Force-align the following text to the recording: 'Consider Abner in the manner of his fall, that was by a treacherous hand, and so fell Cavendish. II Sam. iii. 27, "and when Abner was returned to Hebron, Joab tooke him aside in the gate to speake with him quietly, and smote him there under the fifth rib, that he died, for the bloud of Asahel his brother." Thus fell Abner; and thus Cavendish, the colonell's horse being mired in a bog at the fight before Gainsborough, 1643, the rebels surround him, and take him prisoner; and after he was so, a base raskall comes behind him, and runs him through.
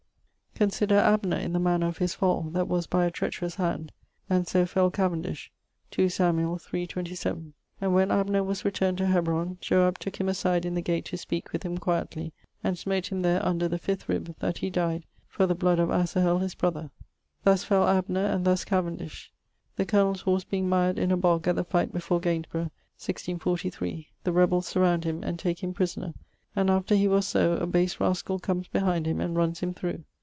'Consider 0.53 0.97
Abner 0.97 1.37
in 1.37 1.53
the 1.53 1.59
manner 1.59 1.87
of 1.87 1.97
his 1.97 2.13
fall, 2.13 2.43
that 2.51 2.67
was 2.67 2.85
by 2.85 3.05
a 3.05 3.09
treacherous 3.09 3.55
hand, 3.55 3.91
and 4.29 4.45
so 4.47 4.63
fell 4.65 4.91
Cavendish. 4.91 5.49
II 5.97 6.07
Sam. 6.09 6.37
iii. 6.71 6.85
27, 6.85 7.53
"and 7.79 7.95
when 7.95 8.11
Abner 8.11 8.43
was 8.43 8.63
returned 8.63 8.99
to 8.99 9.07
Hebron, 9.07 9.57
Joab 9.59 9.97
tooke 9.97 10.17
him 10.17 10.29
aside 10.29 10.63
in 10.63 10.75
the 10.75 10.81
gate 10.83 11.05
to 11.05 11.17
speake 11.17 11.51
with 11.51 11.63
him 11.63 11.79
quietly, 11.79 12.31
and 12.63 12.77
smote 12.77 13.07
him 13.11 13.23
there 13.23 13.43
under 13.43 13.67
the 13.67 13.79
fifth 13.79 14.07
rib, 14.07 14.35
that 14.39 14.59
he 14.59 14.69
died, 14.69 15.05
for 15.25 15.47
the 15.47 15.55
bloud 15.55 15.79
of 15.79 15.89
Asahel 15.89 16.37
his 16.39 16.53
brother." 16.53 16.91
Thus 17.43 17.63
fell 17.63 17.87
Abner; 17.87 18.25
and 18.27 18.45
thus 18.45 18.63
Cavendish, 18.63 19.31
the 19.77 19.85
colonell's 19.85 20.21
horse 20.21 20.43
being 20.43 20.69
mired 20.69 20.99
in 20.99 21.11
a 21.11 21.17
bog 21.17 21.47
at 21.47 21.55
the 21.55 21.63
fight 21.63 21.91
before 21.91 22.19
Gainsborough, 22.19 22.69
1643, 22.99 24.09
the 24.25 24.31
rebels 24.33 24.67
surround 24.67 25.05
him, 25.05 25.23
and 25.23 25.39
take 25.39 25.63
him 25.63 25.73
prisoner; 25.73 26.13
and 26.55 26.69
after 26.69 26.93
he 26.93 27.07
was 27.07 27.25
so, 27.25 27.53
a 27.53 27.65
base 27.65 27.95
raskall 27.95 28.39
comes 28.39 28.67
behind 28.67 29.07
him, 29.07 29.19
and 29.19 29.35
runs 29.35 29.61
him 29.61 29.73
through. 29.73 30.03